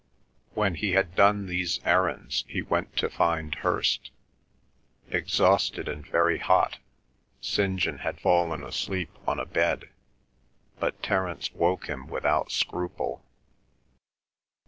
When 0.55 0.73
he 0.73 0.93
had 0.93 1.13
done 1.13 1.45
these 1.45 1.79
errands 1.85 2.43
he 2.47 2.63
went 2.63 2.97
to 2.97 3.07
find 3.07 3.53
Hirst. 3.53 4.09
Exhausted 5.09 5.87
and 5.87 6.03
very 6.03 6.39
hot, 6.39 6.79
St. 7.39 7.79
John 7.79 7.99
had 7.99 8.19
fallen 8.19 8.63
asleep 8.63 9.11
on 9.27 9.39
a 9.39 9.45
bed, 9.45 9.91
but 10.79 11.03
Terence 11.03 11.53
woke 11.53 11.85
him 11.87 12.07
without 12.07 12.51
scruple. 12.51 13.23